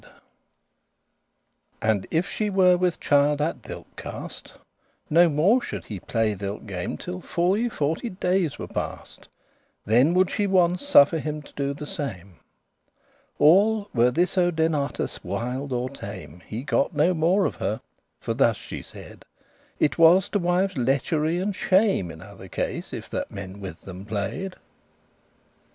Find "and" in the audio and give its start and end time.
1.91-2.07, 21.37-21.55